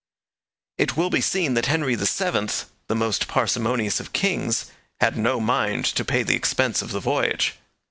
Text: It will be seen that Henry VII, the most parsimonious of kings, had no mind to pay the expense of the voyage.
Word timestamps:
It 0.79 0.97
will 0.97 1.11
be 1.11 1.21
seen 1.21 1.53
that 1.53 1.67
Henry 1.67 1.93
VII, 1.93 2.47
the 2.87 2.95
most 2.95 3.27
parsimonious 3.27 3.99
of 3.99 4.13
kings, 4.13 4.65
had 4.99 5.15
no 5.15 5.39
mind 5.39 5.85
to 5.85 6.03
pay 6.03 6.23
the 6.23 6.33
expense 6.35 6.81
of 6.81 6.91
the 6.91 6.99
voyage. 6.99 7.53